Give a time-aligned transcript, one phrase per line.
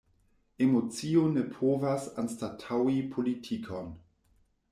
[0.65, 3.95] Emocio ne povas anstataŭi politikon.